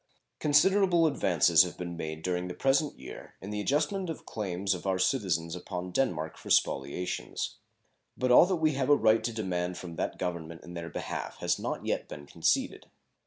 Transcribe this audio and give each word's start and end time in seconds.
Considerable 0.39 1.05
advances 1.05 1.61
have 1.61 1.77
been 1.77 1.95
made 1.95 2.23
during 2.23 2.47
the 2.47 2.55
present 2.55 2.97
year 2.97 3.35
in 3.39 3.51
the 3.51 3.61
adjustment 3.61 4.09
of 4.09 4.25
claims 4.25 4.73
of 4.73 4.87
our 4.87 4.97
citizens 4.97 5.55
upon 5.55 5.91
Denmark 5.91 6.37
for 6.37 6.49
spoliations, 6.49 7.57
but 8.17 8.31
all 8.31 8.47
that 8.47 8.55
we 8.55 8.71
have 8.73 8.89
a 8.89 8.95
right 8.95 9.23
to 9.23 9.31
demand 9.31 9.77
from 9.77 9.97
that 9.97 10.17
Government 10.17 10.63
in 10.63 10.73
their 10.73 10.89
behalf 10.89 11.37
has 11.37 11.59
not 11.59 11.85
yet 11.85 12.07
been 12.07 12.25
conceded. 12.25 12.87